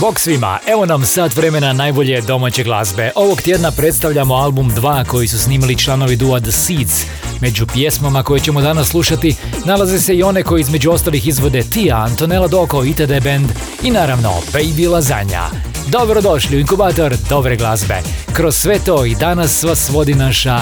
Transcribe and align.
Bog 0.00 0.20
svima, 0.20 0.58
evo 0.66 0.86
nam 0.86 1.06
sat 1.06 1.36
vremena 1.36 1.72
najbolje 1.72 2.20
domaće 2.20 2.64
glazbe. 2.64 3.10
Ovog 3.14 3.42
tjedna 3.42 3.70
predstavljamo 3.70 4.34
album 4.34 4.70
2 4.70 5.04
koji 5.04 5.28
su 5.28 5.38
snimali 5.38 5.78
članovi 5.78 6.16
dua 6.16 6.40
The 6.40 6.52
Seeds. 6.52 7.04
Među 7.40 7.66
pjesmama 7.66 8.22
koje 8.22 8.40
ćemo 8.40 8.60
danas 8.60 8.88
slušati 8.88 9.36
nalaze 9.64 10.00
se 10.00 10.14
i 10.14 10.22
one 10.22 10.42
koje 10.42 10.60
između 10.60 10.90
ostalih 10.90 11.28
izvode 11.28 11.62
Tia, 11.62 11.96
Antonella 11.96 12.48
Doko, 12.48 12.84
ITD 12.84 13.24
Band 13.24 13.50
i 13.82 13.90
naravno 13.90 14.32
Baby 14.52 14.90
Lazanja. 14.90 15.42
Dobrodošli 15.86 16.56
u 16.56 16.60
inkubator 16.60 17.14
dobre 17.28 17.56
glazbe. 17.56 17.98
Kroz 18.32 18.56
sve 18.56 18.78
to 18.78 19.04
i 19.04 19.14
danas 19.14 19.62
vas 19.62 19.90
vodi 19.90 20.14
naša 20.14 20.60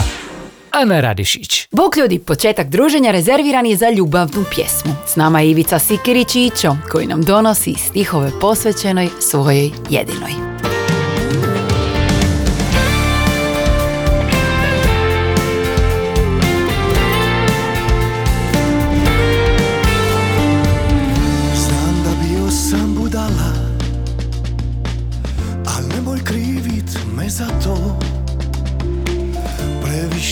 Ana 0.70 1.00
Radišić. 1.00 1.68
Bog 1.70 1.96
ljudi, 1.96 2.18
početak 2.18 2.68
druženja 2.68 3.10
rezerviran 3.10 3.66
je 3.66 3.76
za 3.76 3.90
ljubavnu 3.90 4.44
pjesmu. 4.54 4.92
S 5.06 5.16
nama 5.16 5.40
je 5.40 5.50
Ivica 5.50 5.78
Sikirić 5.78 6.36
Ićo, 6.36 6.76
koji 6.90 7.06
nam 7.06 7.22
donosi 7.22 7.74
stihove 7.74 8.30
posvećenoj 8.40 9.08
svojoj 9.20 9.70
jedinoj. 9.90 10.57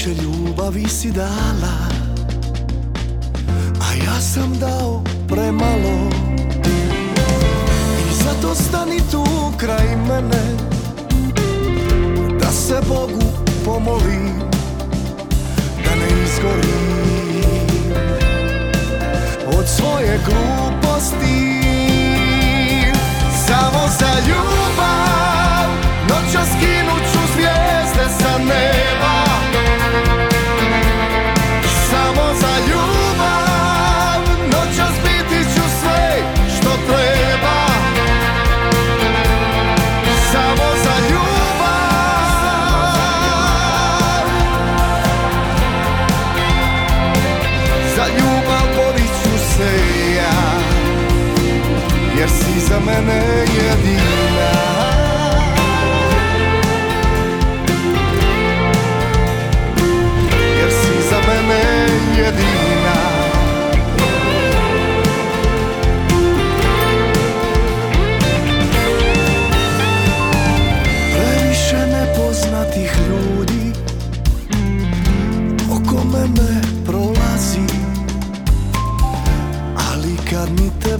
Previše 0.06 0.22
ljubavi 0.22 0.88
si 0.88 1.12
dala 1.12 1.76
A 3.80 4.04
ja 4.04 4.20
sam 4.20 4.58
dao 4.60 5.02
premalo. 5.28 6.10
I 8.10 8.24
zato 8.24 8.54
stani 8.54 9.00
tu 9.10 9.24
kraj 9.58 9.96
mene 10.08 10.42
Da 12.40 12.52
se 12.52 12.80
Bogu 12.88 13.22
pomolim 13.64 14.40
Da 15.84 15.94
ne 15.94 16.22
izgorim. 16.24 16.86
Od 19.58 19.68
svoje 19.68 20.20
gluposti 20.26 21.65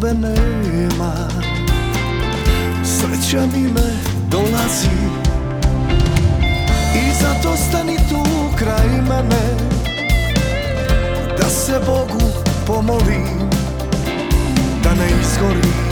tebe 0.07 0.29
nema. 0.29 1.13
Sreća 2.85 3.47
mi 3.55 3.63
me 3.63 3.91
dolazi. 4.31 4.97
I 6.95 7.13
zato 7.23 7.57
stani 7.57 7.97
tu 8.09 8.25
kraj 8.59 8.89
mene 8.89 9.47
Da 11.39 11.49
se 11.49 11.81
Bogu 11.87 12.31
pomolim 12.67 13.51
Da 14.83 14.95
ne 14.95 15.09
izgorim. 15.21 15.87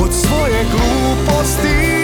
Od 0.00 0.10
svoje 0.12 0.64
gluposti 0.64 2.01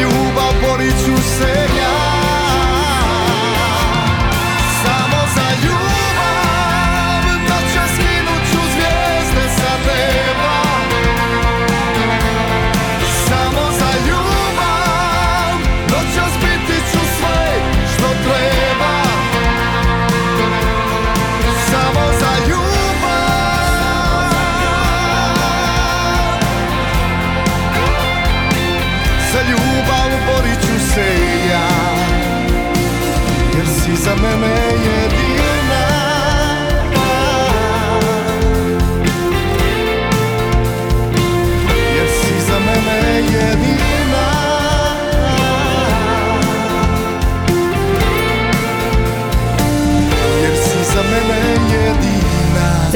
ljubav 0.00 0.52
borit 0.62 0.94
ću 1.04 1.22
se 1.22 1.52
ja 1.78 1.95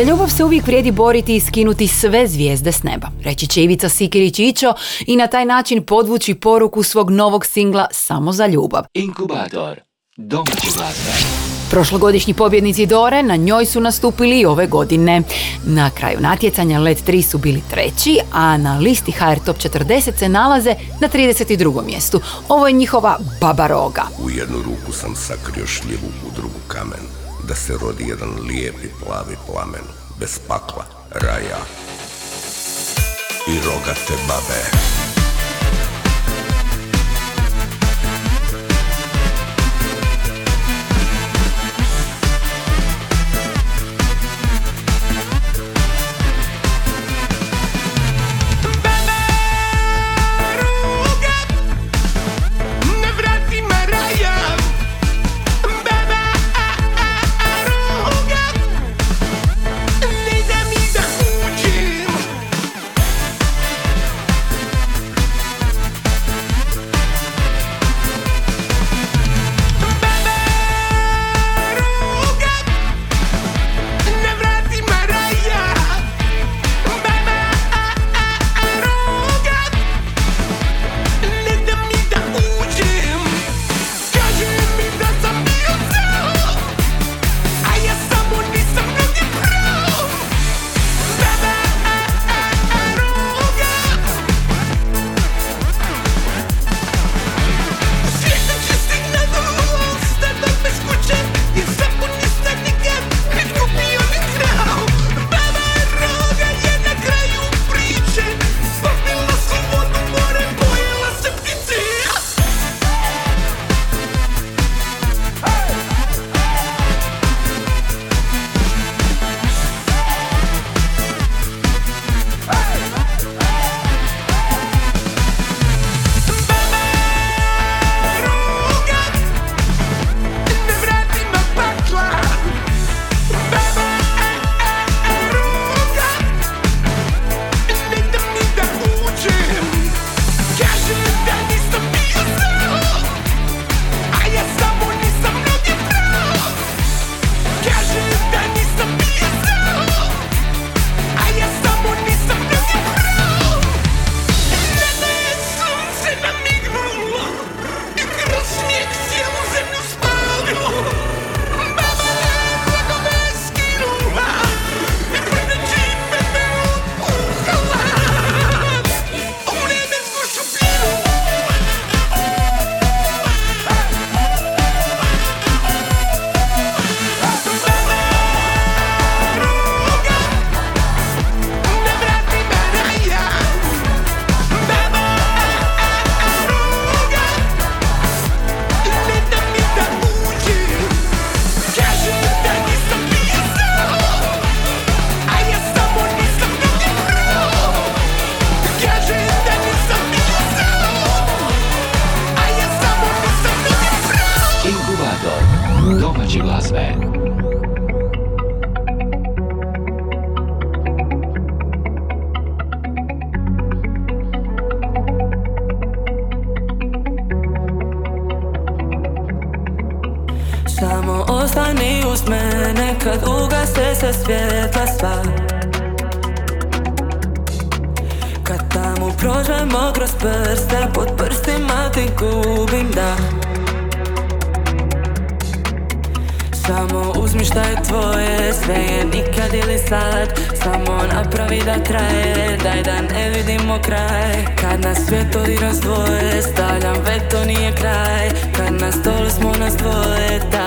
Za 0.00 0.04
ljubav 0.04 0.28
se 0.28 0.44
uvijek 0.44 0.66
vrijedi 0.66 0.90
boriti 0.90 1.36
i 1.36 1.40
skinuti 1.40 1.88
sve 1.88 2.26
zvijezde 2.26 2.72
s 2.72 2.82
neba, 2.82 3.08
reći 3.24 3.46
će 3.46 3.62
Ivica 3.62 3.88
Sikirić 3.88 4.38
Ićo 4.38 4.74
i 5.06 5.16
na 5.16 5.26
taj 5.26 5.44
način 5.44 5.82
podvući 5.82 6.34
poruku 6.34 6.82
svog 6.82 7.10
novog 7.10 7.46
singla 7.46 7.86
Samo 7.90 8.32
za 8.32 8.46
ljubav. 8.46 8.84
Inkubator. 8.94 9.80
Prošlogodišnji 11.70 12.34
pobjednici 12.34 12.86
Dore 12.86 13.22
na 13.22 13.36
njoj 13.36 13.66
su 13.66 13.80
nastupili 13.80 14.40
i 14.40 14.46
ove 14.46 14.66
godine. 14.66 15.22
Na 15.64 15.90
kraju 15.90 16.20
natjecanja 16.20 16.78
Let 16.78 16.98
3 17.06 17.22
su 17.22 17.38
bili 17.38 17.62
treći, 17.70 18.18
a 18.32 18.56
na 18.56 18.78
listi 18.78 19.12
HR 19.12 19.38
Top 19.44 19.56
40 19.56 20.18
se 20.18 20.28
nalaze 20.28 20.74
na 21.00 21.08
32. 21.08 21.86
mjestu. 21.86 22.20
Ovo 22.48 22.66
je 22.66 22.72
njihova 22.72 23.18
Baba 23.40 23.66
Roga. 23.66 24.02
U 24.24 24.30
jednu 24.30 24.56
ruku 24.58 24.92
sam 24.92 25.16
sakrio 25.16 25.66
šljivu, 25.66 26.08
u 26.26 26.34
drugu 26.34 26.58
kamen, 26.68 27.19
da 27.50 27.56
se 27.56 27.72
rodi 27.82 28.04
jedan 28.08 28.30
lijepi 28.46 28.88
plavi 29.04 29.36
plamen, 29.46 29.86
bez 30.18 30.38
pakla, 30.48 30.84
raja 31.10 31.58
i 33.48 33.56
rogate 33.66 34.14
babe. 34.28 34.99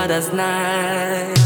Dvoje 0.06 0.20
Tada 0.20 1.43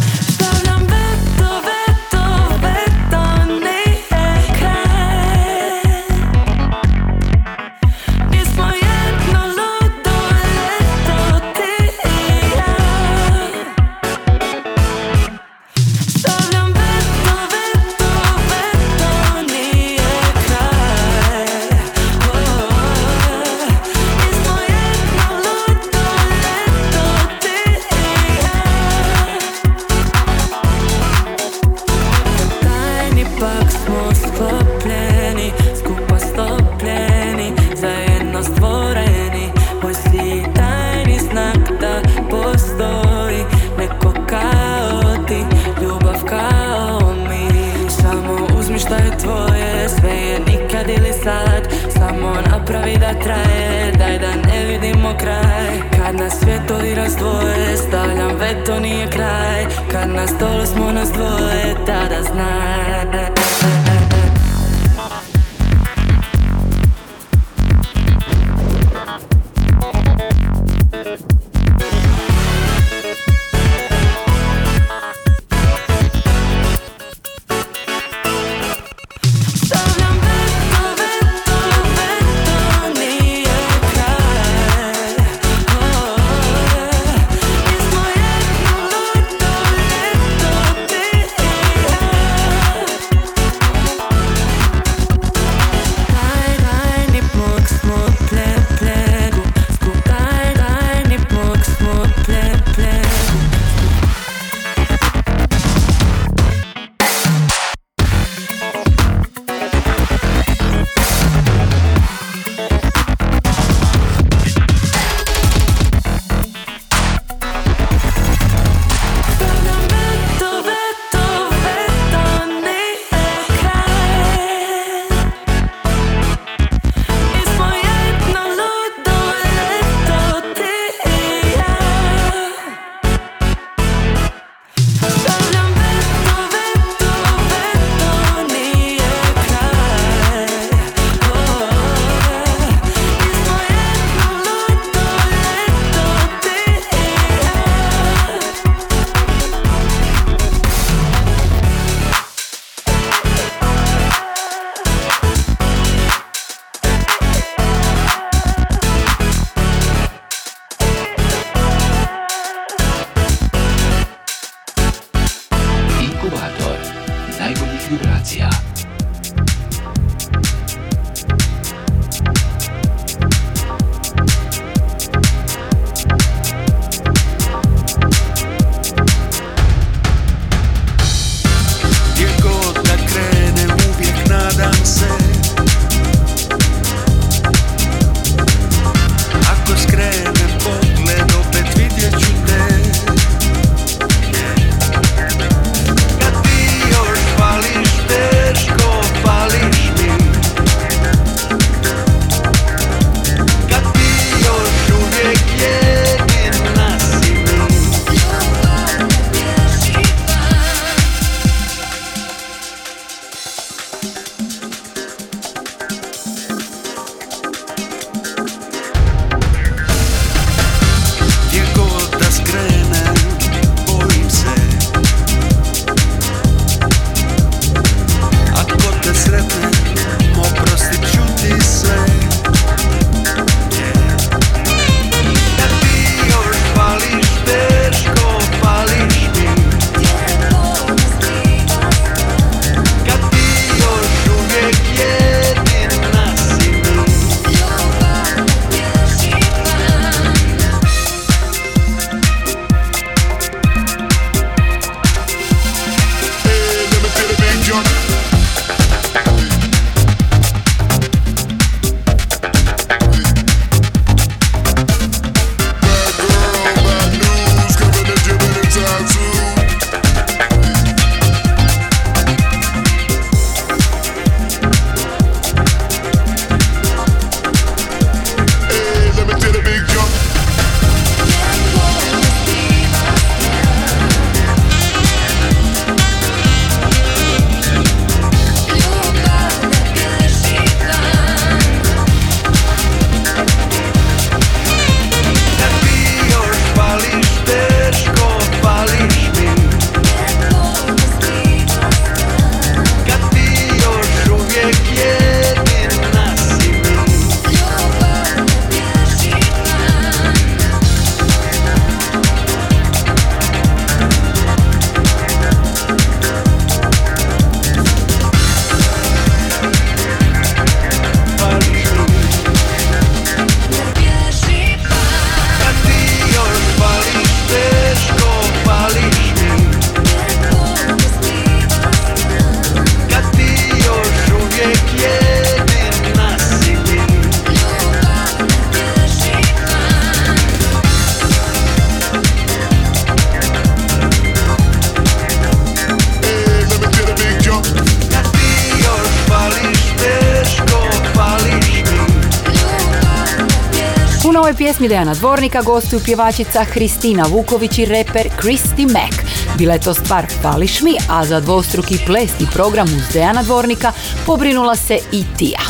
pjesmi 354.79 354.89
Dejana 354.89 355.15
Dvornika 355.15 355.63
gostuju 355.63 356.01
pjevačica 356.05 356.65
Hristina 356.65 357.25
Vuković 357.31 357.79
i 357.79 357.85
reper 357.85 358.29
Kristi 358.37 358.87
Mac. 358.87 359.15
Bila 359.57 359.73
je 359.73 359.81
to 359.81 359.95
stvar 359.95 360.27
Fališ 360.43 360.81
mi, 360.81 360.97
a 361.11 361.25
za 361.25 361.41
dvostruki 361.41 361.99
plesni 362.07 362.47
program 362.53 362.87
uz 362.87 363.13
Dejana 363.13 363.43
Dvornika 363.43 363.93
pobrinula 364.27 364.77
se 364.77 364.99
i 365.13 365.25
Tija. 365.39 365.61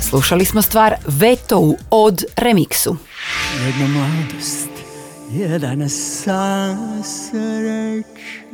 Slušali 0.00 0.44
smo 0.44 0.62
stvar 0.62 0.94
Veto 1.06 1.58
u 1.58 1.76
Od 1.90 2.24
remiksu. 2.36 2.96
Jedna 3.66 3.86
mladost, 3.86 4.68
jedan 5.32 5.88
san 5.88 7.04
sreća, 7.04 8.46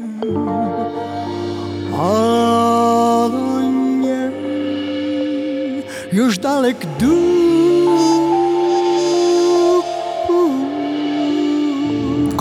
a 1.97 2.09
on 3.33 4.05
je 4.05 4.33
još 6.13 6.39
dalek 6.39 6.77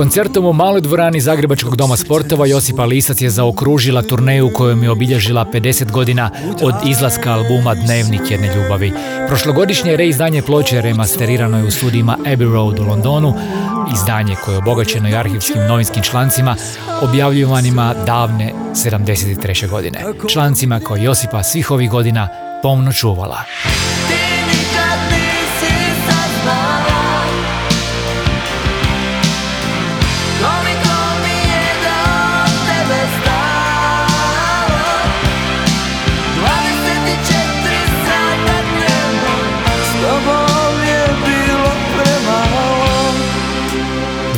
Koncertom 0.01 0.45
u 0.45 0.53
maloj 0.53 0.81
dvorani 0.81 1.21
Zagrebačkog 1.21 1.75
doma 1.75 1.97
sportova 1.97 2.45
Josipa 2.45 2.85
Lisac 2.85 3.21
je 3.21 3.29
zaokružila 3.29 4.01
turneju 4.01 4.49
kojom 4.53 4.83
je 4.83 4.91
obilježila 4.91 5.45
50 5.53 5.91
godina 5.91 6.29
od 6.61 6.73
izlaska 6.85 7.33
albuma 7.33 7.75
Dnevnik 7.75 8.21
jedne 8.31 8.55
ljubavi. 8.55 8.93
Prošlogodišnje 9.27 9.97
reizdanje 9.97 10.41
ploče 10.41 10.81
remasterirano 10.81 11.57
je 11.57 11.63
u 11.63 11.71
studijima 11.71 12.17
Abbey 12.25 12.53
Road 12.53 12.79
u 12.79 12.83
Londonu, 12.83 13.33
izdanje 13.93 14.35
koje 14.45 14.55
je 14.55 14.57
obogaćeno 14.57 15.09
i 15.09 15.15
arhivskim 15.15 15.61
novinskim 15.67 16.03
člancima 16.03 16.55
objavljivanima 17.01 17.93
davne 18.05 18.53
73. 18.73 19.69
godine. 19.69 19.99
Člancima 20.27 20.79
koje 20.79 21.03
Josipa 21.03 21.43
svih 21.43 21.71
ovih 21.71 21.89
godina 21.89 22.27
pomno 22.61 22.93
čuvala. 22.93 23.43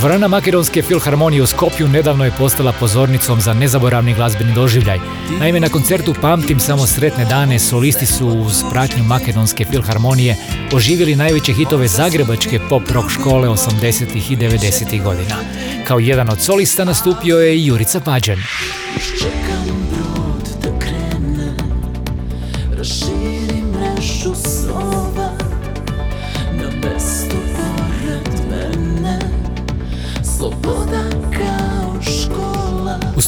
Dvorana 0.04 0.28
Makedonske 0.28 0.82
filharmonije 0.82 1.44
u 1.44 1.48
Skopju 1.48 1.88
nedavno 1.88 2.26
je 2.26 2.32
postala 2.38 2.74
pozornicom 2.80 3.42
za 3.42 3.54
nezaboravni 3.54 4.14
glazbeni 4.14 4.54
doživljaj. 4.54 5.00
Naime, 5.40 5.60
na 5.60 5.70
koncertu 5.70 6.16
Pamtim 6.22 6.60
samo 6.60 6.88
sretne 6.88 7.26
dane 7.26 7.60
solisti 7.60 8.06
su 8.06 8.28
uz 8.28 8.64
pratnju 8.72 9.04
Makedonske 9.04 9.66
filharmonije 9.66 10.36
oživjeli 10.74 11.16
najveće 11.16 11.54
hitove 11.54 11.88
zagrebačke 11.88 12.60
pop 12.70 12.92
rock 12.92 13.10
škole 13.12 13.50
80. 13.50 14.32
i 14.32 14.38
90. 14.38 15.04
godina. 15.04 15.36
Kao 15.88 16.00
jedan 16.00 16.30
od 16.30 16.42
solista 16.42 16.84
nastupio 16.84 17.38
je 17.38 17.58
i 17.58 17.66
Jurica 17.66 18.00
Pađan. 18.00 18.38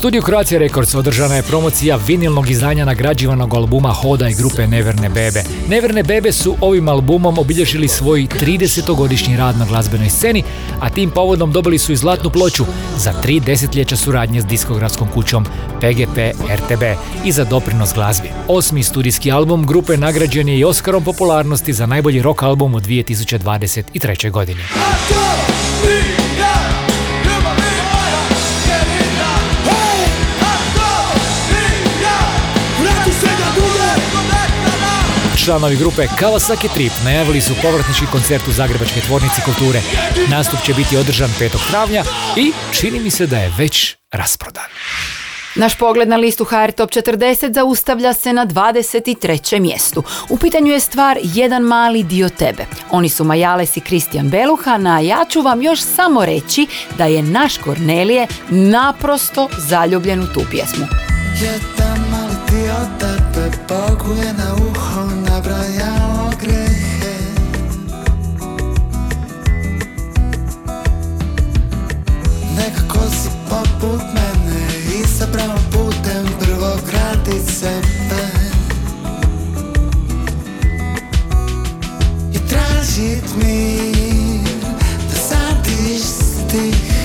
Studiju 0.06 0.22
Croatia 0.22 0.60
Records 0.60 0.96
održana 0.96 1.36
je 1.36 1.44
promocija 1.44 2.00
vinilnog 2.08 2.50
izdanja 2.50 2.86
nagrađivanog 2.86 3.54
albuma 3.54 3.90
Hoda 3.90 4.30
i 4.30 4.34
grupe 4.34 4.68
Neverne 4.68 5.10
Bebe. 5.10 5.44
Neverne 5.70 6.04
Bebe 6.04 6.32
su 6.32 6.56
ovim 6.62 6.90
albumom 6.90 7.40
obilježili 7.40 7.88
svoj 7.88 8.28
30-godišnji 8.42 9.38
rad 9.38 9.58
na 9.58 9.66
glazbenoj 9.66 10.10
sceni, 10.10 10.44
a 10.80 10.90
tim 10.90 11.10
povodom 11.10 11.52
dobili 11.52 11.78
su 11.78 11.92
i 11.92 11.96
zlatnu 11.96 12.30
ploču 12.30 12.66
za 12.98 13.14
tri 13.22 13.40
desetljeća 13.40 13.96
suradnje 13.96 14.42
s 14.42 14.46
diskografskom 14.46 15.08
kućom 15.08 15.46
PGP 15.80 16.18
RTB 16.50 16.84
i 17.26 17.32
za 17.32 17.44
doprinos 17.44 17.94
glazbi. 17.94 18.30
Osmi 18.48 18.84
studijski 18.84 19.32
album 19.32 19.66
grupe 19.66 19.98
nagrađen 19.98 20.50
je 20.50 20.60
i 20.60 20.66
Oskarom 20.66 21.04
popularnosti 21.04 21.74
za 21.74 21.86
najbolji 21.86 22.22
rock 22.22 22.44
album 22.44 22.76
u 22.76 22.80
2023. 22.80 24.32
godini. 24.32 24.62
Članovi 35.46 35.76
grupe 35.76 36.08
Kawasaki 36.20 36.74
Trip 36.74 36.92
najavili 37.04 37.42
su 37.42 37.54
povratnički 37.62 38.06
koncert 38.12 38.48
u 38.48 38.52
Zagrebačkoj 38.52 39.02
tvornici 39.02 39.42
kulture. 39.46 39.82
Nastup 40.30 40.60
će 40.66 40.74
biti 40.74 40.98
održan 40.98 41.30
5. 41.40 41.70
travnja 41.70 42.04
i 42.36 42.52
čini 42.72 43.00
mi 43.00 43.12
se 43.12 43.28
da 43.28 43.38
je 43.38 43.52
već 43.58 43.96
rasprodan. 44.12 44.64
Naš 45.56 45.76
pogled 45.76 46.08
na 46.10 46.18
listu 46.18 46.46
HR 46.46 46.72
Top 46.72 46.90
40 46.90 47.54
zaustavlja 47.54 48.14
se 48.14 48.34
na 48.34 48.46
23. 48.46 49.60
mjestu. 49.60 50.04
U 50.30 50.38
pitanju 50.38 50.72
je 50.72 50.80
stvar 50.80 51.18
Jedan 51.24 51.64
mali 51.64 52.04
dio 52.04 52.30
tebe. 52.30 52.66
Oni 52.92 53.10
su 53.10 53.24
Majales 53.24 53.78
i 53.78 53.82
Kristijan 53.82 54.30
Beluha, 54.30 54.80
a 54.86 55.00
ja 55.00 55.26
ću 55.30 55.42
vam 55.42 55.62
još 55.62 55.82
samo 55.82 56.26
reći 56.26 56.68
da 56.98 57.06
je 57.06 57.24
naš 57.24 57.58
Kornelije 57.58 58.28
naprosto 58.50 59.50
zaljubljen 59.58 60.22
u 60.24 60.28
tu 60.34 60.42
pjesmu. 60.52 60.86
Jedan 61.42 62.00
mali 62.12 62.36
dio 62.50 62.76
tebe 63.00 63.52
boguje 63.68 64.34
na 64.34 64.65
sebe. 77.66 78.22
I 82.34 82.40
tražit 82.50 83.26
mir 83.38 84.44
Da 85.10 85.18
sadiš 85.30 86.02
stih 86.02 86.96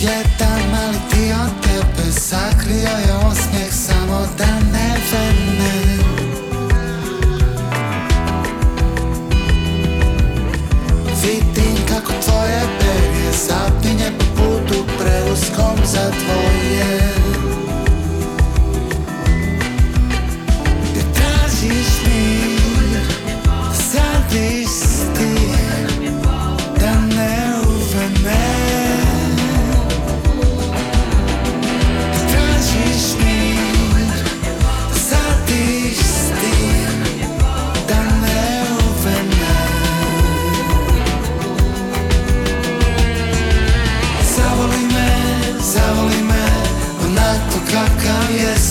Jedan 0.00 0.60
mali 0.70 0.98
dio 1.12 1.36
tebe 1.62 2.12
Sakrio 2.12 2.96
je 3.06 3.14
osmijeh 3.14 3.72
samo 3.72 4.28
da 4.38 4.46
ne 4.72 4.96
vene 5.12 5.59
tvoje 12.20 12.60
perje 12.78 13.32
Zapinje 13.32 14.10
po 14.18 14.24
putu 14.36 14.84
preuskom 14.98 15.76
za 15.84 16.10
tvoje 16.10 17.10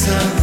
time 0.09 0.38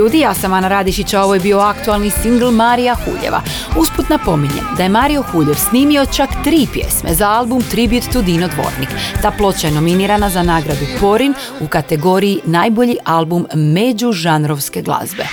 ljudi, 0.00 0.18
ja 0.18 0.34
sam 0.34 0.52
Ana 0.52 0.68
Radišić, 0.68 1.14
a 1.14 1.22
ovo 1.22 1.34
je 1.34 1.40
bio 1.40 1.58
aktualni 1.58 2.10
singl 2.10 2.50
Marija 2.50 2.96
Huljeva. 3.04 3.42
Usput 3.76 4.08
napominjem 4.08 4.64
da 4.76 4.82
je 4.82 4.88
Mario 4.88 5.22
Huljev 5.22 5.54
snimio 5.54 6.06
čak 6.06 6.30
tri 6.44 6.66
pjesme 6.72 7.14
za 7.14 7.30
album 7.30 7.62
Tribute 7.70 8.06
to 8.12 8.22
Dino 8.22 8.48
Dvornik. 8.48 8.88
Ta 9.22 9.30
ploča 9.30 9.66
je 9.66 9.74
nominirana 9.74 10.30
za 10.30 10.42
nagradu 10.42 10.86
Porin 11.00 11.34
u 11.60 11.68
kategoriji 11.68 12.40
najbolji 12.44 12.96
album 13.04 13.46
međužanrovske 13.54 14.82
glazbe. 14.82 15.24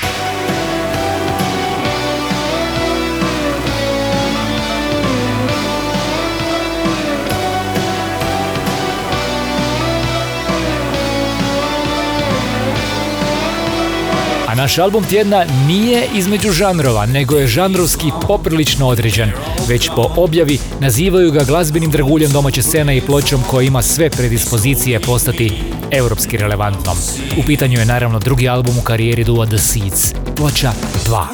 Naš 14.58 14.78
album 14.78 15.04
tjedna 15.04 15.46
nije 15.68 16.08
između 16.14 16.52
žanrova, 16.52 17.06
nego 17.06 17.36
je 17.36 17.48
žanrovski 17.48 18.12
poprilično 18.28 18.88
određen. 18.88 19.32
Već 19.68 19.90
po 19.96 20.10
objavi 20.16 20.60
nazivaju 20.80 21.32
ga 21.32 21.44
glazbenim 21.44 21.92
draguljem 21.92 22.32
domaće 22.32 22.62
scene 22.62 22.98
i 22.98 23.02
pločom 23.02 23.42
koja 23.50 23.66
ima 23.68 23.82
sve 23.82 24.10
predispozicije 24.10 25.00
postati 25.00 25.54
europski 25.92 26.38
relevantnom. 26.38 26.98
U 27.38 27.44
pitanju 27.46 27.80
je 27.80 27.86
naravno 27.86 28.20
drugi 28.20 28.50
album 28.50 28.78
u 28.78 28.82
karijeri 28.82 29.24
Dua 29.24 29.46
The 29.46 29.58
Seeds, 29.58 30.14
ploča 30.36 30.72
2. 31.06 31.26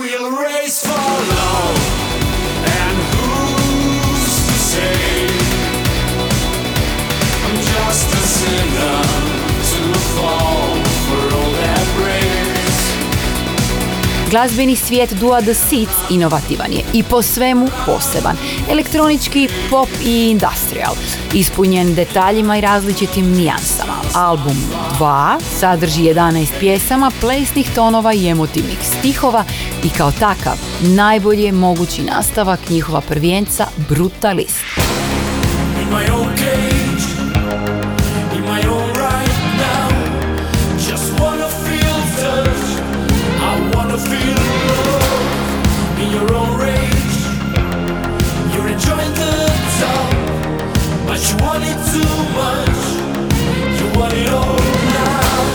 Glazbeni 14.33 14.75
svijet 14.75 15.13
Dua 15.13 15.41
The 15.41 15.53
Seeds 15.53 15.91
inovativan 16.09 16.71
je 16.71 16.83
i 16.93 17.03
po 17.03 17.21
svemu 17.21 17.67
poseban. 17.85 18.37
Elektronički, 18.69 19.49
pop 19.69 19.89
i 20.05 20.29
industrial. 20.29 20.95
Ispunjen 21.33 21.95
detaljima 21.95 22.57
i 22.57 22.61
različitim 22.61 23.31
nijansama. 23.31 23.93
Album 24.13 24.57
2 24.99 25.39
sadrži 25.59 26.01
11 26.01 26.47
pjesama, 26.59 27.11
plesnih 27.21 27.69
tonova 27.75 28.13
i 28.13 28.27
emotivnih 28.27 28.77
stihova 28.81 29.43
i 29.83 29.89
kao 29.89 30.11
takav 30.11 30.53
najbolji 30.81 31.51
mogući 31.51 32.03
nastavak 32.03 32.69
njihova 32.69 33.01
prvijenca 33.01 33.67
Brutalist. 33.89 34.82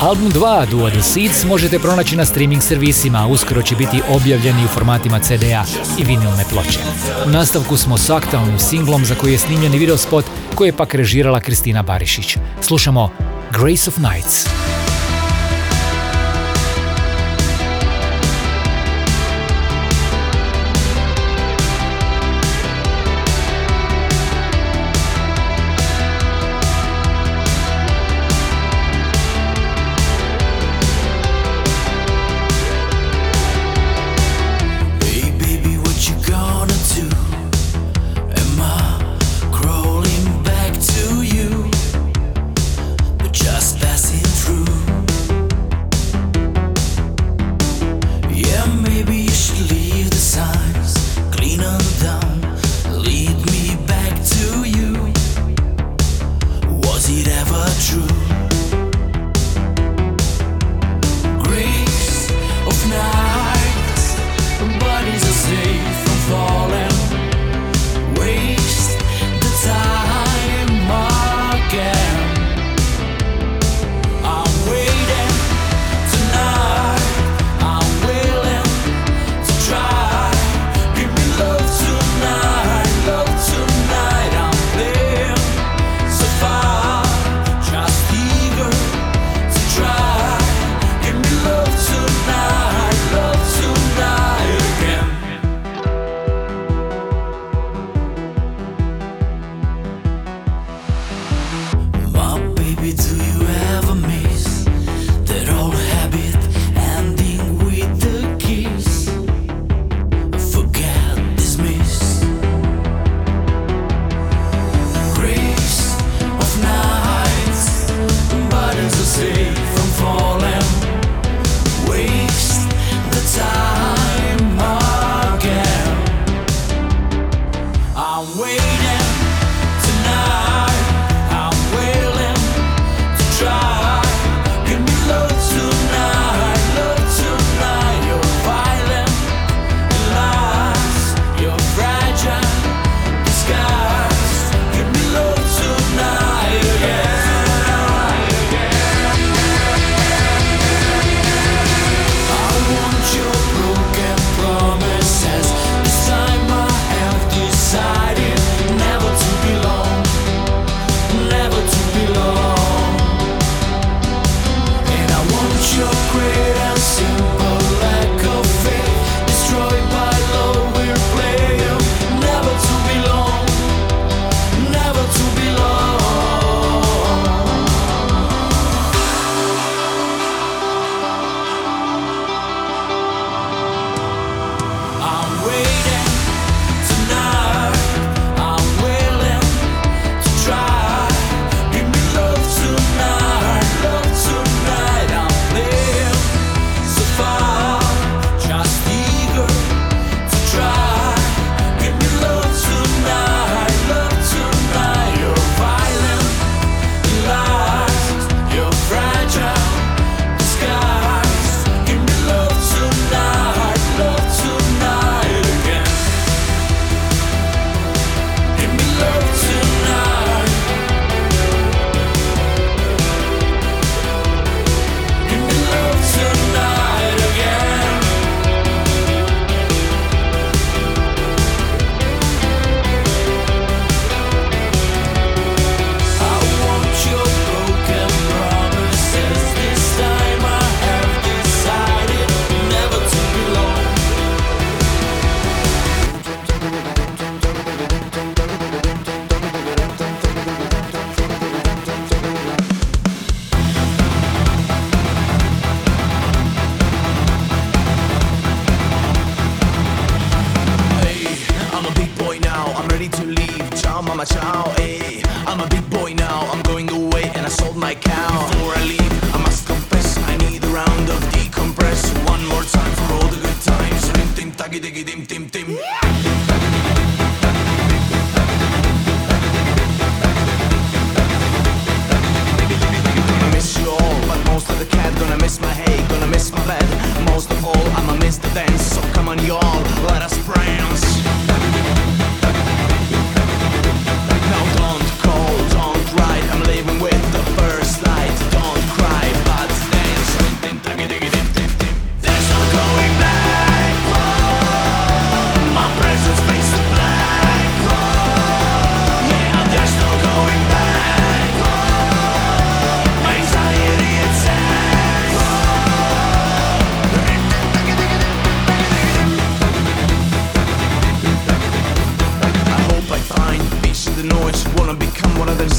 Album 0.09 0.31
2 0.33 0.67
Dua 0.71 0.91
The 0.91 1.03
Seeds 1.03 1.45
možete 1.45 1.79
pronaći 1.79 2.17
na 2.17 2.25
streaming 2.25 2.63
servisima, 2.63 3.27
uskoro 3.27 3.63
će 3.63 3.77
biti 3.77 4.01
objavljeni 4.09 4.65
u 4.65 4.69
formatima 4.69 5.19
CD-a 5.19 5.65
i 5.99 6.05
vinilne 6.05 6.45
ploče. 6.51 6.79
U 7.27 7.31
nastavku 7.31 7.77
smo 7.77 7.99
s 7.99 8.11
aktualnim 8.11 8.59
singlom 8.59 9.05
za 9.05 9.15
koji 9.15 9.33
je 9.33 9.39
snimljen 9.39 9.73
videospot 9.73 10.25
koji 10.55 10.69
je 10.69 10.77
pak 10.77 10.95
režirala 10.95 11.41
Kristina 11.41 11.83
Barišić. 11.83 12.37
Slušamo 12.61 13.11
Grace 13.53 13.91
of 13.91 13.97
Nights. 13.97 14.47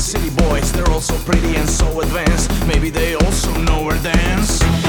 City 0.10 0.32
boys 0.32 0.72
They're 0.72 0.90
all 0.90 1.02
so 1.02 1.16
pretty 1.20 1.56
and 1.56 1.70
so 1.70 2.02
advanced. 2.02 2.50
Maybe 2.66 2.90
they 2.90 3.14
also 3.14 3.54
know 3.62 3.84
where 3.84 4.02
dance 4.02 4.89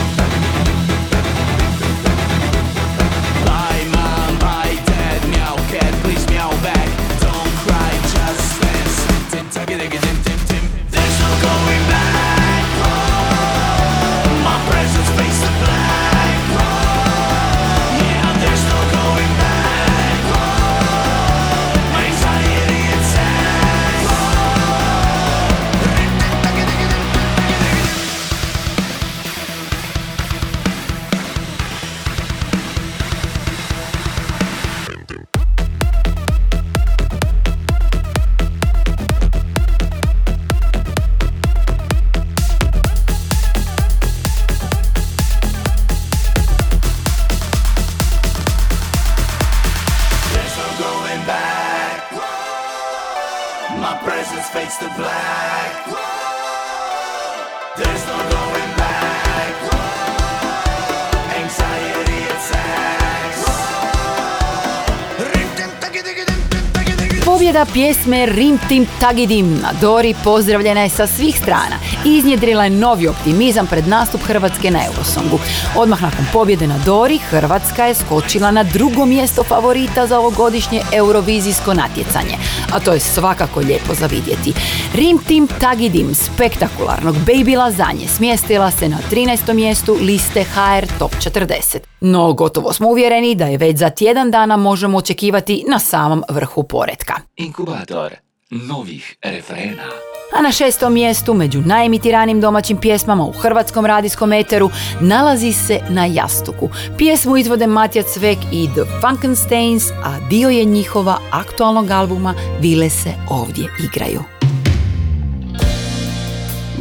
Pobjeda 67.61 67.73
pjesme 67.73 68.27
Rim 68.27 68.59
Tim 68.69 68.87
Tagidim. 69.01 69.61
Dori 69.81 70.15
pozdravljena 70.25 70.81
je 70.81 70.89
sa 70.89 71.07
svih 71.07 71.39
strana. 71.39 71.77
Iznjedrila 72.05 72.65
je 72.65 72.71
novi 72.71 73.09
optimizam 73.09 73.67
pred 73.67 73.89
nastup 73.89 74.23
Hrvatske 74.23 74.71
na 74.71 74.79
Eurosongu. 74.87 75.39
Odmah 75.77 76.03
nakon 76.03 76.25
pobjede 76.33 76.67
na 76.67 76.79
Dori, 76.79 77.19
Hrvatska 77.19 77.85
je 77.85 77.95
skočila 77.95 78.51
na 78.51 78.63
drugo 78.63 79.07
mjesto 79.07 79.45
favorita 79.45 80.07
za 80.07 80.19
ovogodišnje 80.19 80.83
eurovizijsko 80.93 81.75
natjecanje, 81.75 82.37
a 82.73 82.81
to 82.81 82.93
je 82.93 83.01
svakako 83.01 83.61
lijepo 83.61 83.95
za 83.95 84.07
vidjeti. 84.07 84.53
Rim 84.95 85.19
Tim 85.19 85.49
Tagidim 85.61 86.15
spektakularnog 86.15 87.15
Baby 87.15 87.59
Lazanje 87.59 88.07
smjestila 88.09 88.71
se 88.71 88.89
na 88.89 88.99
13. 89.11 89.53
mjestu 89.55 89.97
liste 90.01 90.45
HR 90.45 90.87
Top 90.99 91.13
40. 91.13 91.79
No, 92.01 92.33
gotovo 92.33 92.73
smo 92.73 92.89
uvjereni 92.89 93.35
da 93.35 93.47
je 93.47 93.59
već 93.59 93.79
za 93.79 93.91
tjedan 93.91 94.31
dana 94.31 94.57
možemo 94.57 94.99
očekivati 94.99 95.65
na 95.69 95.79
samom 95.79 96.25
vrhu 96.29 96.63
poretka. 96.63 97.15
Inkubator 97.37 98.15
novih 98.51 99.17
refrena. 99.23 100.10
A 100.39 100.43
na 100.43 100.53
šestom 100.53 100.93
mjestu 100.93 101.35
među 101.35 101.61
najemitiranim 101.61 102.41
domaćim 102.41 102.77
pjesmama 102.77 103.25
u 103.25 103.33
hrvatskom 103.33 103.87
radijskom 103.87 104.33
eteru 104.33 104.71
nalazi 105.01 105.53
se 105.53 105.81
Na 105.89 106.07
jastuku. 106.07 106.69
Pjesmu 106.99 107.37
izvode 107.37 107.67
Matija 107.67 108.05
Cvek 108.05 108.39
i 108.53 108.69
The 108.75 108.83
Funkensteins, 109.01 109.91
a 109.91 110.29
dio 110.31 110.49
je 110.49 110.65
njihova 110.65 111.19
aktualnog 111.31 111.91
albuma 111.91 112.35
Vile 112.61 112.91
se 112.91 113.11
ovdje 113.31 113.69
igraju. 113.85 114.23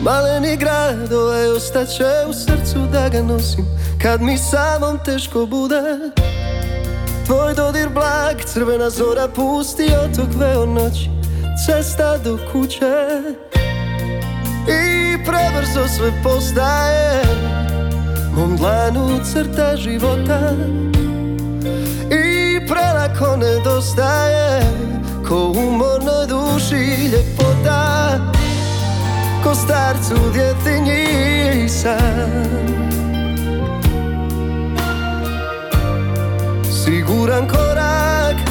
Maleni 0.03 0.57
grad 0.57 1.13
ovaj 1.13 1.47
ostaće 1.47 2.03
u 2.29 2.33
srcu 2.33 2.79
da 2.91 3.09
ga 3.09 3.21
nosim 3.21 3.65
Kad 4.01 4.21
mi 4.21 4.37
samom 4.37 4.99
teško 5.05 5.45
bude 5.45 5.81
Tvoj 7.25 7.53
dodir 7.53 7.89
blag, 7.89 8.37
crvena 8.45 8.89
zora 8.89 9.27
pusti 9.27 9.83
otok 9.83 10.27
veo 10.39 10.65
noći 10.65 11.18
Cesta 11.65 12.17
do 12.17 12.37
kuće 12.51 13.07
I 14.67 15.17
prebrzo 15.23 15.87
sve 15.87 16.11
postaje. 16.23 17.23
Mom 18.35 18.57
dlanu 18.57 19.19
crta 19.33 19.75
života 19.75 20.53
I 22.11 22.59
prelako 22.67 23.37
nedostaje. 23.37 24.61
Ko 25.27 25.53
umornoj 25.55 26.27
duši 26.27 27.09
ljepota 27.11 28.17
Ko 29.43 29.55
starcu 29.55 30.15
djetinji 30.33 31.69
san 31.69 32.45
Siguran 36.83 37.47
korak 37.47 38.48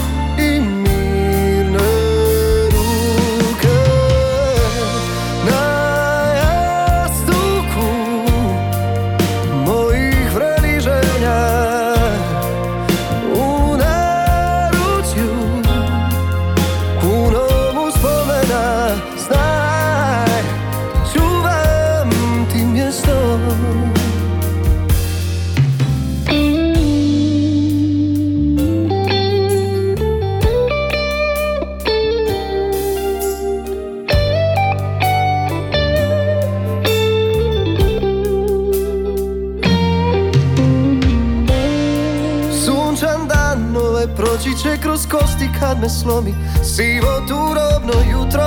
ovaj 43.98 44.16
proći 44.16 44.50
će 44.62 44.76
kroz 44.82 45.06
kosti 45.06 45.48
kad 45.60 45.80
me 45.80 45.88
slomi. 45.88 46.34
Sivo 46.64 47.22
turobno 47.28 47.92
jutro. 48.12 48.44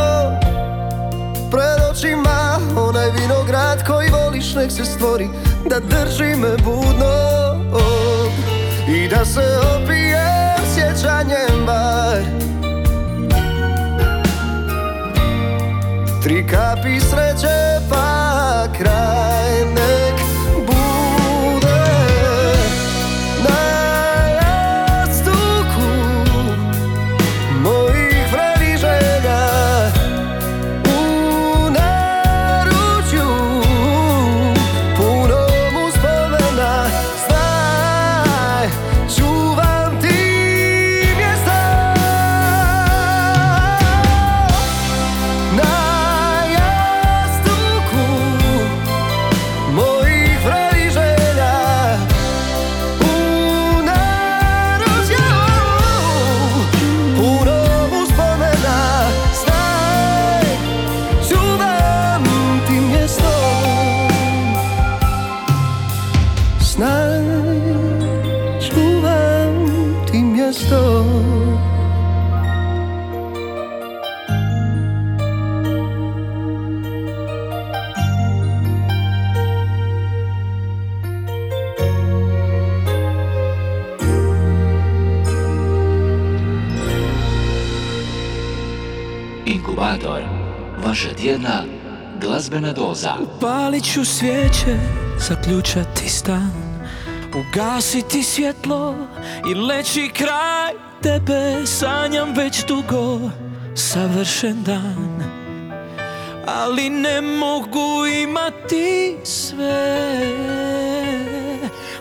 Pred 1.51 1.91
očima 1.91 2.59
onaj 2.77 3.11
vinograd 3.11 3.87
koji 3.87 4.09
voliš 4.09 4.55
nek 4.55 4.71
se 4.71 4.85
stvori 4.85 5.29
Da 5.69 5.79
drži 5.79 6.35
me 6.35 6.57
budno. 6.63 7.11
I 8.87 9.07
da 9.07 9.25
se 9.25 9.59
opijem 9.75 10.61
sjećanjem 10.73 11.65
bar. 11.65 12.21
Tri 16.23 16.47
kapi 16.47 16.99
sreće 16.99 17.79
pa 17.89 18.67
kraj 18.77 19.30
glazbena 92.51 92.73
doza. 92.73 93.13
Palit 93.41 93.93
ću 93.93 94.05
svijeće, 94.05 94.77
zaključati 95.19 96.09
stan 96.09 96.51
Ugasiti 97.35 98.23
svjetlo 98.23 98.95
i 99.51 99.53
leći 99.53 100.11
kraj 100.13 100.73
tebe. 101.01 101.65
Sanjam 101.65 102.33
već 102.33 102.65
dugo, 102.65 103.19
savršen 103.75 104.63
dan 104.63 105.23
Ali 106.47 106.89
ne 106.89 107.21
mogu 107.21 108.05
imati 108.23 109.17
sve. 109.23 110.21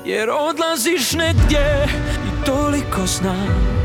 Jer 0.04 0.30
odlaziš 0.30 1.12
negdje 1.12 1.88
i 2.26 2.44
toliko 2.46 3.06
znam. 3.06 3.80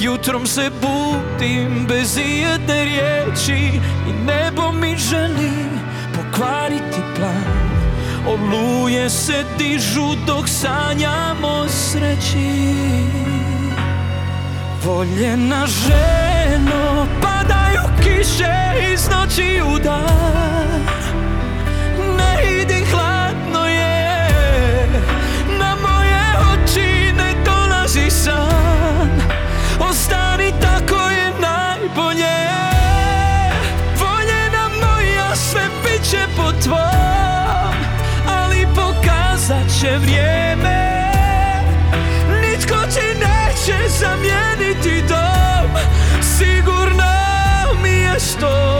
Jutrom 0.00 0.46
se 0.46 0.70
budim 0.80 1.86
bez 1.88 2.18
ijedne 2.18 2.84
riječi 2.84 3.80
I 4.08 4.12
nebo 4.26 4.72
mi 4.72 4.96
želi 4.96 5.75
pokvariti 6.36 7.00
plan. 7.16 7.44
Oluje 8.26 9.10
se 9.10 9.44
dižu 9.58 10.14
dok 10.26 10.48
sanjamo 10.48 11.68
sreći. 11.68 12.74
Voljena 14.84 15.66
ženo, 15.66 17.06
padaju 17.22 17.82
kiše 18.02 18.92
iz 18.92 19.08
noći 19.08 19.62
u 19.74 19.78
dan. 19.78 20.86
Ne 22.18 22.60
idi, 22.62 22.84
hladno 22.90 23.66
je, 23.66 24.28
na 25.58 25.76
moje 25.82 26.24
oči 26.52 27.12
ne 27.12 27.34
dolazi 27.44 28.10
san. 28.10 29.10
Ostani 29.90 30.52
tako 30.60 31.10
je 31.10 31.32
najbolje 31.40 32.35
po 36.36 36.52
tvom 36.62 37.74
Ali 38.28 38.66
pokazat 38.74 39.80
će 39.80 39.98
vrijeme. 39.98 41.10
Nitko 42.42 42.74
ti 42.74 43.06
neće 43.18 43.88
zamijeniti 43.88 45.02
dom 45.08 45.70
Sigurno 46.20 47.12
mi 47.82 47.90
je 47.90 48.20
što 48.20 48.76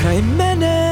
Kraj 0.00 0.22
mene. 0.22 0.88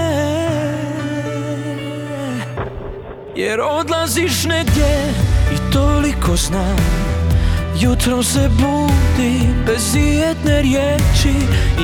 Jer 3.37 3.61
odlaziš 3.61 4.45
negdje 4.45 5.13
i 5.53 5.73
toliko 5.73 6.37
znam. 6.37 7.07
Jutrom 7.81 8.25
se 8.25 8.49
budim 8.49 9.55
bez 9.67 9.95
ijedne 9.95 10.63
riječi 10.63 11.35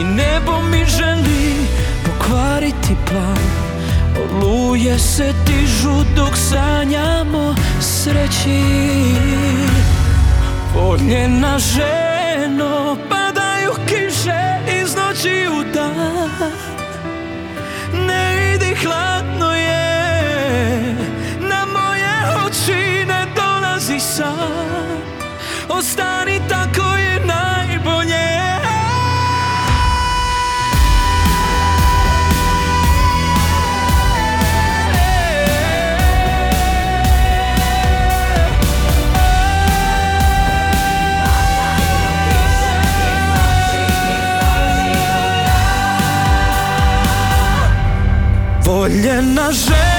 I 0.01 0.05
nebo 0.05 0.62
mi 0.70 0.85
želi 0.85 1.66
pokvariti 2.23 2.97
plan. 3.07 3.39
Oluje 4.23 4.99
se 4.99 5.33
dižu 5.47 6.05
dok 6.16 6.37
sanjamo 6.37 7.55
sreći. 7.81 8.62
Voljena 10.75 11.59
ženo, 11.59 12.97
padaju 13.11 13.73
kiše 13.87 14.43
iz 14.83 14.95
noći 14.95 15.49
u 15.59 15.75
dan. 15.75 16.31
Ne 18.07 18.55
idi, 18.55 18.75
hladno 18.75 19.55
Voljena 48.93 49.53
ženo, 49.53 49.91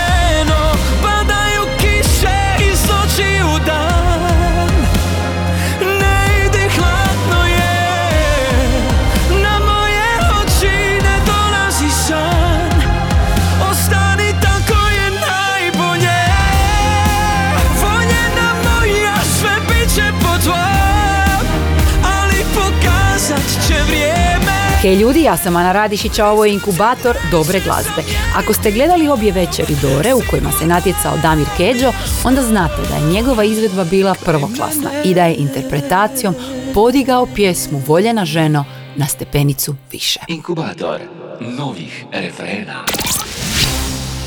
Hej 24.83 24.95
ljudi, 24.95 25.23
ja 25.23 25.37
sam 25.37 25.55
Ana 25.55 25.71
Radišić, 25.71 26.19
a 26.19 26.27
ovo 26.27 26.45
je 26.45 26.53
inkubator 26.53 27.17
dobre 27.31 27.59
glazbe. 27.59 28.03
Ako 28.35 28.53
ste 28.53 28.71
gledali 28.71 29.07
obje 29.07 29.31
večeri 29.31 29.75
Dore 29.81 30.13
u 30.13 30.21
kojima 30.29 30.51
se 30.51 30.67
natjecao 30.67 31.17
Damir 31.21 31.47
Keđo, 31.57 31.91
onda 32.23 32.41
znate 32.41 32.81
da 32.89 32.95
je 32.95 33.13
njegova 33.13 33.43
izvedba 33.43 33.83
bila 33.83 34.15
prvoklasna 34.25 34.89
i 35.05 35.13
da 35.13 35.25
je 35.25 35.35
interpretacijom 35.35 36.35
podigao 36.73 37.25
pjesmu 37.35 37.81
Voljena 37.87 38.25
ženo 38.25 38.65
na 38.95 39.07
stepenicu 39.07 39.75
više. 39.91 40.19
Inkubator 40.27 40.99
novih 41.39 42.05
refrena. 42.11 42.85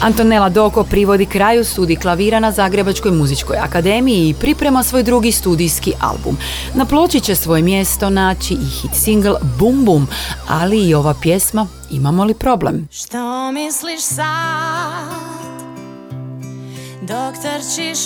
Antonela 0.00 0.48
Doko 0.48 0.84
privodi 0.84 1.26
kraju 1.26 1.64
studij 1.64 1.96
klavira 1.96 2.40
na 2.40 2.52
Zagrebačkoj 2.52 3.10
muzičkoj 3.10 3.56
akademiji 3.56 4.28
i 4.28 4.34
priprema 4.34 4.82
svoj 4.82 5.02
drugi 5.02 5.32
studijski 5.32 5.92
album. 6.00 6.36
Na 6.74 6.84
ploči 6.84 7.20
će 7.20 7.34
svoje 7.34 7.62
mjesto 7.62 8.10
naći 8.10 8.54
i 8.54 8.66
hit 8.80 8.94
single 8.94 9.34
Bum 9.58 9.84
Bum, 9.84 10.06
ali 10.48 10.88
i 10.88 10.94
ova 10.94 11.14
pjesma 11.22 11.66
Imamo 11.90 12.24
li 12.24 12.34
problem? 12.34 12.88
Što 12.90 13.52
misliš 13.52 14.00
sad 14.00 14.26
Dok 17.02 17.34
trčiš 17.42 17.98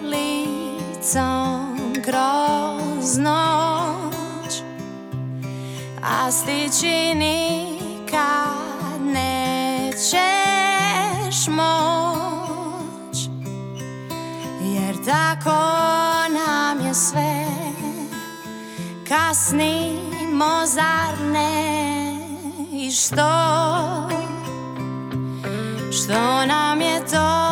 ulicom 0.00 0.38
kroz 2.04 3.18
noć 3.18 4.62
A 6.02 6.30
stići 6.32 7.14
nikad 7.14 7.77
moć 11.46 13.28
Jer 14.62 14.96
tako 15.04 15.60
nam 16.28 16.86
je 16.86 16.94
sve. 16.94 17.44
Kasnimo 19.08 20.66
zar 20.66 21.20
ne? 21.32 22.16
I 22.72 22.90
što? 22.90 23.30
Što 25.92 26.46
nam 26.46 26.80
je 26.80 27.06
to 27.06 27.47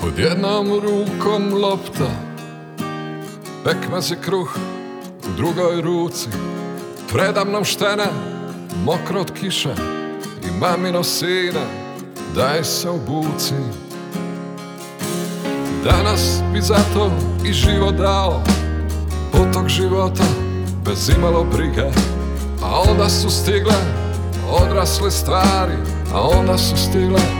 Pod 0.00 0.18
jednom 0.18 0.68
rukom 0.68 1.54
lopta. 1.54 2.10
Pekmez 3.64 4.10
i 4.10 4.16
kruh 4.24 4.56
u 5.24 5.36
drugoj 5.36 5.80
ruci. 5.80 6.28
Predamnom 7.12 7.64
štene 7.64 8.06
Mokro 8.84 9.20
od 9.20 9.32
kiše 9.40 9.74
I 10.44 10.60
mamino 10.60 11.04
sine 11.04 11.66
Daj 12.34 12.64
se 12.64 12.90
obuci. 12.90 13.54
Danas 15.84 16.42
bi 16.52 16.60
zato 16.60 17.10
i 17.44 17.52
život 17.52 17.94
dao 17.94 18.42
Potok 19.32 19.68
života 19.68 20.24
Bez 20.84 21.10
imalo 21.16 21.44
brige. 21.44 21.84
A 22.62 22.80
onda 22.90 23.08
su 23.08 23.30
stigle 23.30 23.76
Odrasle 24.62 25.10
stvari 25.10 25.76
A 26.14 26.20
onda 26.20 26.58
su 26.58 26.76
stigle 26.76 27.39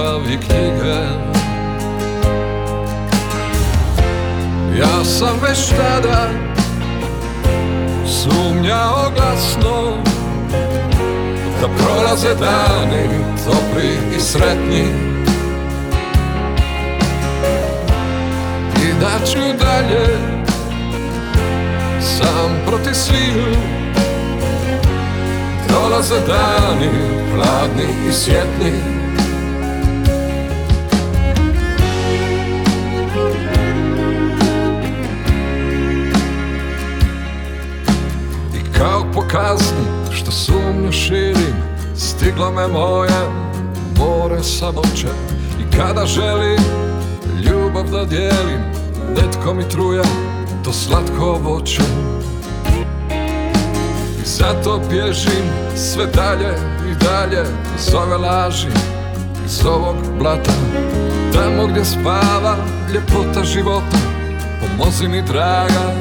ljubav 0.00 0.20
knjige. 0.24 1.00
Ja 4.78 5.04
sam 5.04 5.38
već 5.42 5.68
tada 5.68 6.28
sumnjao 8.06 9.10
glasno 9.16 9.96
Da 11.60 11.68
prolaze 11.68 12.34
dani 12.34 13.08
topli 13.44 14.16
i 14.16 14.20
sretni. 14.20 14.84
I 18.76 18.92
da 19.00 19.26
ću 19.26 19.38
dalje 19.38 20.18
sam 22.00 22.60
protiv 22.66 22.92
sviju. 22.92 23.56
Dolaze 25.68 26.14
dani 26.26 26.90
hladni 27.34 28.08
i 28.08 28.12
svjetni 28.12 28.99
kazni 39.32 39.84
što 40.10 40.30
sumnju 40.30 40.92
širim 40.92 41.54
Stiglo 41.96 42.50
me 42.50 42.68
moje 42.68 43.20
more 43.98 44.42
samoće. 44.42 45.08
I 45.60 45.76
kada 45.76 46.06
želim 46.06 46.60
ljubav 47.44 47.90
da 47.90 48.04
dijelim 48.04 48.60
Netko 49.16 49.54
mi 49.54 49.68
truje 49.68 50.02
to 50.64 50.72
slatko 50.72 51.38
voće. 51.42 51.82
I 54.22 54.24
zato 54.24 54.80
bježim 54.90 55.44
sve 55.76 56.06
dalje 56.06 56.54
i 56.90 57.04
dalje 57.04 57.44
Iz 57.78 57.94
ove 57.94 58.16
laži, 58.16 58.68
iz 59.46 59.66
ovog 59.66 59.96
blata. 60.18 60.52
Tamo 61.32 61.66
gdje 61.66 61.84
spava 61.84 62.56
ljepota 62.94 63.44
života 63.44 63.96
Pomozi 64.60 65.08
mi 65.08 65.22
draga 65.22 65.94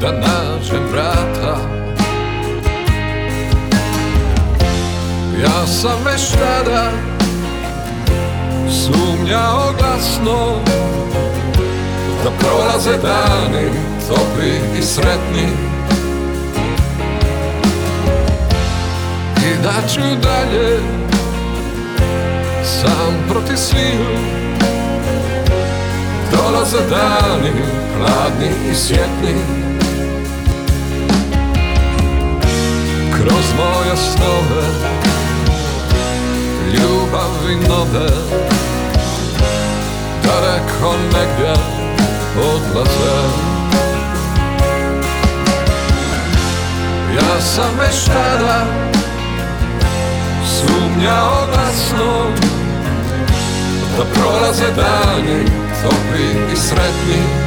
da 0.00 0.12
nađem 0.12 0.82
vrata 0.92 1.79
sam 5.70 6.04
već 6.04 6.30
tada 6.30 6.90
sumnjao 8.70 9.72
glasno 9.78 10.56
Da 12.24 12.30
prolaze 12.30 12.90
dani 12.90 13.70
topli 14.08 14.60
i 14.78 14.82
sretni. 14.82 15.48
I 19.36 19.62
da 19.62 19.88
ću 19.88 20.00
dalje 20.00 20.78
sam 22.64 23.14
protiv 23.28 23.56
sviju 23.56 24.06
Dolaze 26.32 26.78
dani 26.90 27.52
hladni 27.96 28.70
i 28.72 28.74
svjetni 28.74 29.34
Kroz 33.12 33.44
moje 33.56 33.96
snove 33.96 34.90
Ljubavi 36.72 37.56
nove. 37.68 38.10
Daleko 40.22 40.96
negdje 41.12 41.54
odlaze. 42.36 43.50
Ja 47.14 47.40
sam 47.40 47.78
već 47.78 48.04
tada 48.04 48.66
Sumnjao 50.46 51.46
glasno 51.52 52.30
Da 53.98 54.04
prolaze 54.04 54.66
dani 54.76 55.44
Topli 55.82 56.52
i 56.52 56.56
sretni 56.56 57.39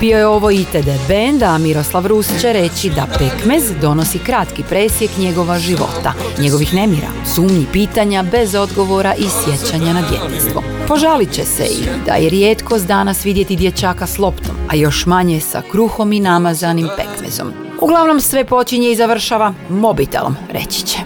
Bio 0.00 0.18
je 0.18 0.26
ovo 0.26 0.50
ITD 0.50 0.88
band, 1.08 1.42
a 1.42 1.58
Miroslav 1.58 2.06
Rus 2.06 2.40
će 2.40 2.52
reći 2.52 2.90
da 2.90 3.06
Pekmez 3.18 3.72
donosi 3.80 4.18
kratki 4.18 4.62
presjek 4.68 5.10
njegova 5.18 5.58
života, 5.58 6.12
njegovih 6.38 6.74
nemira, 6.74 7.08
sumnji 7.34 7.66
pitanja 7.72 8.22
bez 8.22 8.54
odgovora 8.54 9.14
i 9.14 9.24
sjećanja 9.28 9.92
na 9.92 10.02
djetinjstvo. 10.10 10.62
Požalit 10.88 11.32
će 11.32 11.44
se 11.44 11.64
i 11.64 11.84
da 12.06 12.14
je 12.14 12.30
rijetkost 12.30 12.86
danas 12.86 13.24
vidjeti 13.24 13.56
dječaka 13.56 14.06
s 14.06 14.18
loptom, 14.18 14.56
a 14.68 14.74
još 14.74 15.06
manje 15.06 15.40
sa 15.40 15.62
kruhom 15.70 16.12
i 16.12 16.20
namazanim 16.20 16.88
pekmezom. 16.96 17.52
Uglavnom 17.80 18.20
sve 18.20 18.44
počinje 18.44 18.90
i 18.90 18.96
završava 18.96 19.54
mobitelom, 19.68 20.36
reći 20.50 20.86
će. 20.86 20.98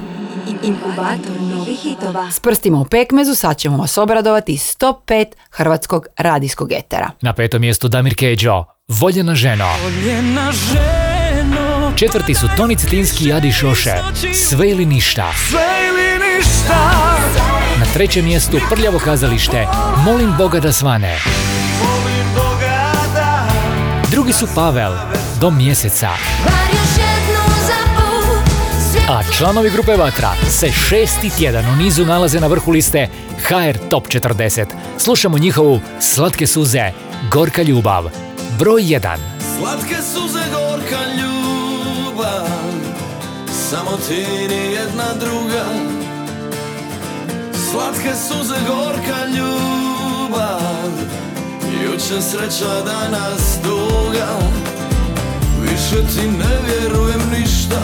Inkubator 0.62 1.40
novih 1.40 1.78
hitova. 1.78 2.30
S 2.30 2.40
prstima 2.40 2.80
u 2.80 2.84
pekmezu 2.84 3.34
sad 3.34 3.58
ćemo 3.58 3.76
vas 3.76 3.98
obradovati 3.98 4.56
s 4.56 4.76
top 4.76 4.96
5 5.06 5.26
hrvatskog 5.50 6.06
radijskog 6.18 6.72
etera. 6.72 7.10
Na 7.20 7.32
petom 7.32 7.60
mjestu 7.60 7.88
Damir 7.88 8.14
Keđo, 8.16 8.64
Voljena 8.90 9.34
ženo. 9.34 9.68
Voljena 9.82 10.52
ženo 10.52 11.92
Četvrti 11.96 12.34
su 12.34 12.48
Toni 12.56 12.76
Cetinski 12.76 13.24
i 13.24 13.32
Adi 13.32 13.52
Šoše, 13.52 13.94
Sve 14.34 14.70
ili 14.70 14.86
ništa. 14.86 15.32
Sve 15.50 15.66
ili 15.88 16.36
ništa 16.36 16.90
Na 17.78 17.84
trećem 17.94 18.24
mjestu 18.24 18.60
Prljavo 18.70 18.98
kazalište, 18.98 19.66
Molim 20.04 20.34
Boga 20.38 20.60
da 20.60 20.72
svane. 20.72 21.18
Molim 21.82 22.34
Boga 22.34 22.92
da 23.14 23.48
Drugi 24.10 24.32
su 24.32 24.48
Pavel, 24.54 24.92
Do 25.40 25.50
mjeseca. 25.50 26.10
A 29.08 29.22
članovi 29.36 29.70
grupe 29.70 29.96
Vatra 29.96 30.32
se 30.48 30.72
šesti 30.72 31.30
tjedan 31.38 31.64
u 31.72 31.76
nizu 31.76 32.06
nalaze 32.06 32.40
na 32.40 32.46
vrhu 32.46 32.70
liste 32.70 33.08
HR 33.48 33.78
Top 33.90 34.06
40. 34.06 34.64
Slušamo 34.98 35.38
njihovu 35.38 35.80
Slatke 36.00 36.46
suze, 36.46 36.90
Gorka 37.30 37.62
ljubav. 37.62 38.29
Broj 38.60 38.82
1. 38.82 39.00
Slatke 39.56 39.96
suze 40.02 40.44
gorka 40.52 41.00
ljubav 41.20 42.46
Samo 43.70 43.96
ti 44.08 44.26
ni 44.48 44.72
jedna 44.72 45.14
druga. 45.20 45.64
Slatke 47.70 48.12
suze 48.28 48.54
gorka 48.68 49.26
ljubav 49.36 50.92
Juče 51.84 52.20
sreća 52.20 52.82
danas 52.84 53.58
duga. 53.62 54.28
Više 55.62 56.06
ti 56.14 56.28
ne 56.28 56.56
vjerujem 56.66 57.20
ništa 57.38 57.82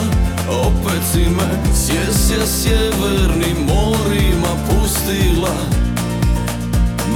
Opet 0.51 1.03
si 1.13 1.19
me 1.19 1.75
sjesja 1.75 2.47
sjeverni 2.47 3.55
morima 3.67 4.53
pustila 4.69 5.57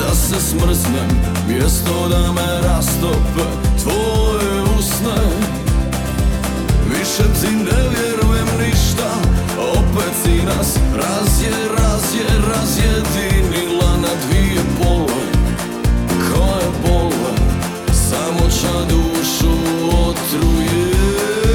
da 0.01 0.15
se 0.15 0.41
smrznem 0.41 1.11
Mjesto 1.49 2.09
da 2.09 2.33
me 2.33 2.69
rastope 2.69 3.45
tvoje 3.83 4.63
usne. 4.79 5.23
Više 6.91 7.23
ti 7.41 7.51
ne 7.57 7.83
vjerujem 7.91 8.49
ništa 8.61 9.11
Opet 9.59 10.15
si 10.23 10.43
nas 10.43 10.77
razje, 10.95 11.53
razje, 11.79 12.27
razjedinila 12.49 13.97
na 13.97 14.09
dvije 14.27 14.63
pole. 14.79 15.25
Koje 16.09 16.67
bole 16.83 17.37
Samo 17.93 18.51
ča 18.61 18.85
dušu 18.89 19.53
otruje 20.09 21.50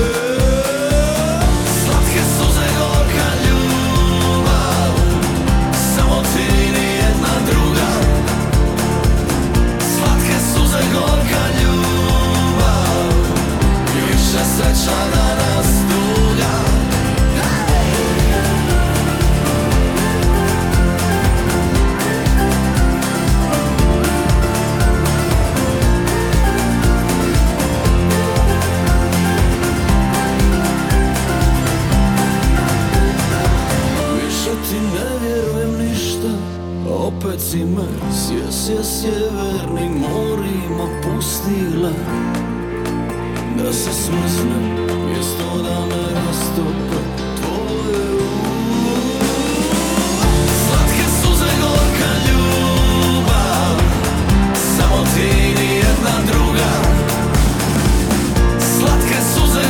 si 37.55 37.65
me 37.65 37.87
sjesja 38.11 38.83
sjevernim 38.83 39.91
morima 39.91 40.87
pustila 41.03 41.91
Da 43.57 43.73
se 43.73 43.93
smrznem 43.93 44.75
Mjesto 45.07 45.57
da 45.63 45.85
me 45.85 46.03
rastope 46.15 47.05
gorka 51.61 52.11
ljubav 52.27 53.77
druga. 56.27 56.71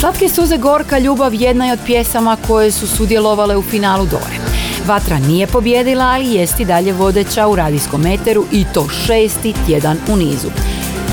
Slatke 0.00 0.28
suze 0.28 0.56
Gorka 0.56 0.98
ljubav 0.98 1.34
jedna 1.34 1.66
je 1.66 1.72
od 1.72 1.78
pjesama 1.86 2.36
koje 2.46 2.72
su 2.72 2.86
sudjelovale 2.86 3.56
u 3.56 3.62
finalu 3.62 4.06
Dore. 4.06 4.38
Vatra 4.86 5.18
nije 5.18 5.46
pobjedila, 5.46 6.04
ali 6.04 6.34
jest 6.34 6.60
i 6.60 6.64
dalje 6.64 6.92
vodeća 6.92 7.48
u 7.48 7.56
radijskom 7.56 8.06
eteru 8.06 8.44
i 8.52 8.64
to 8.74 8.88
šesti 8.88 9.54
tjedan 9.66 9.98
u 10.08 10.16
nizu. 10.16 10.48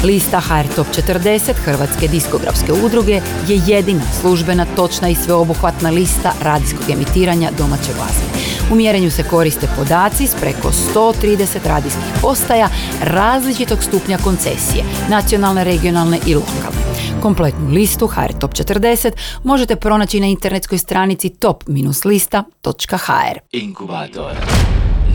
Lista 0.04 0.40
HR 0.40 0.76
Top 0.76 0.88
40 0.88 1.54
Hrvatske 1.54 2.08
diskografske 2.08 2.74
udruge 2.74 3.22
je 3.48 3.62
jedina 3.68 4.04
službena, 4.22 4.66
točna 4.76 5.10
i 5.10 5.16
sveobuhvatna 5.16 5.90
lista 5.90 6.34
radijskog 6.42 6.90
emitiranja 6.90 7.52
domaće 7.58 7.94
glazbe. 7.96 8.37
U 8.72 8.76
mjerenju 8.76 9.12
se 9.12 9.24
koriste 9.24 9.68
podaci 9.78 10.28
s 10.28 10.36
preko 10.36 10.72
130 10.96 11.68
radijskih 11.68 12.04
postaja 12.22 12.70
različitog 13.04 13.84
stupnja 13.84 14.18
koncesije, 14.18 14.84
nacionalne, 15.10 15.64
regionalne 15.64 16.20
i 16.28 16.36
lokalne. 16.36 16.88
Kompletnu 17.22 17.70
listu 17.70 18.08
HR 18.08 18.34
Top 18.40 18.52
40 18.52 19.12
možete 19.44 19.76
pronaći 19.76 20.20
na 20.20 20.28
internetskoj 20.28 20.78
stranici 20.78 21.30
top-lista.hr. 21.30 23.40
Inkubator 23.52 24.32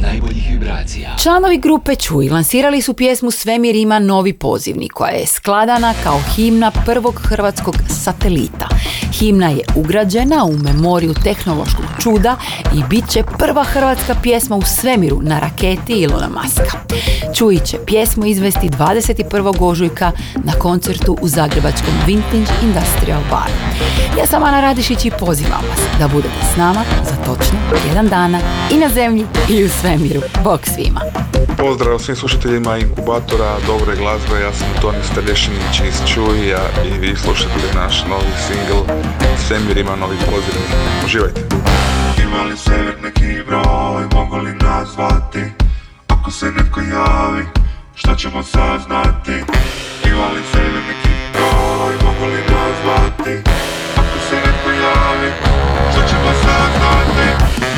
najboljih 0.03 0.50
vibracija. 0.50 1.16
Članovi 1.22 1.59
grupe 1.59 1.94
Čuj 1.94 2.28
lansirali 2.28 2.82
su 2.82 2.94
pjesmu 2.94 3.30
Svemir 3.30 3.76
ima 3.76 3.98
novi 3.98 4.32
pozivnik 4.32 4.92
koja 4.92 5.11
je 5.11 5.26
skladana 5.26 5.94
kao 6.03 6.20
himna 6.36 6.70
prvog 6.70 7.20
hrvatskog 7.24 7.74
satelita. 8.05 8.68
Himna 9.12 9.48
je 9.48 9.61
ugrađena 9.76 10.44
u 10.44 10.57
memoriju 10.57 11.14
tehnološkog 11.24 11.84
čuda 12.03 12.36
i 12.74 12.82
bit 12.90 13.11
će 13.11 13.22
prva 13.38 13.64
hrvatska 13.64 14.14
pjesma 14.22 14.57
u 14.57 14.62
svemiru 14.62 15.20
na 15.22 15.38
raketi 15.38 15.92
Ilona 15.92 16.28
Maska. 16.28 16.78
Čuj 17.34 17.59
će 17.59 17.76
pjesmu 17.86 18.26
izvesti 18.26 18.68
21. 18.68 19.57
ožujka 19.61 20.12
na 20.34 20.53
koncertu 20.53 21.16
u 21.20 21.28
zagrebačkom 21.28 21.94
Vintage 22.07 22.53
Industrial 22.62 23.20
Bar. 23.30 23.50
Ja 24.18 24.26
sam 24.26 24.42
Ana 24.42 24.61
Radišić 24.61 25.05
i 25.05 25.11
pozivam 25.11 25.62
vas 25.70 25.80
da 25.98 26.09
budete 26.09 26.34
s 26.55 26.57
nama 26.57 26.84
za 27.05 27.16
točno 27.24 27.59
jedan 27.88 28.09
dana 28.09 28.38
i 28.70 28.76
na 28.76 28.88
zemlji 28.88 29.26
i 29.50 29.64
u 29.64 29.68
svemiru. 29.68 29.91
Bog 30.45 30.61
svima! 30.74 31.01
Pozdrav 31.59 31.99
svim 31.99 32.16
slušateljima 32.16 32.78
inkubatora, 32.78 33.57
dobre 33.66 33.97
glazbe, 33.97 34.40
ja 34.40 34.53
sam 34.53 34.68
Toni 34.80 34.99
Stadešinić 35.12 35.80
iz 35.88 36.14
Čujija 36.14 36.61
i 36.84 36.99
vi 36.99 37.16
slušate 37.16 37.66
naš 37.74 38.05
novi 38.09 38.32
singl 38.47 38.80
Svemir 39.49 39.78
ima 39.78 39.97
novi 39.97 40.16
pozivnik. 40.16 40.70
Uživajte. 41.05 41.40
Ima 42.22 42.43
li 42.43 42.57
sever 42.57 42.95
neki 43.03 43.43
broj, 43.47 44.05
mogu 44.14 44.36
li 44.36 44.53
nazvati 44.53 45.45
Ako 46.09 46.30
se 46.30 46.47
netko 46.47 46.80
javi, 46.80 47.45
što 47.95 48.14
ćemo 48.14 48.43
saznati 48.43 49.36
Ima 50.05 50.26
li 50.34 50.43
sever 50.53 50.82
neki 50.88 51.14
broj, 51.32 51.95
mogu 52.05 52.26
li 52.32 52.40
nazvati 52.55 53.51
Ako 53.97 54.18
se 54.28 54.36
netko 54.36 54.70
javi, 54.70 55.30
što 55.93 56.01
ćemo 56.09 56.30
saznati 56.43 57.72